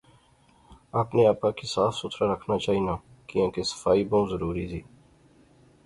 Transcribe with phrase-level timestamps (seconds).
[1.01, 2.95] اپنے آپا کی صاف ستھرا رکھنا چاینا
[3.27, 4.81] کیاں کے صفائی بہوں ضروری زی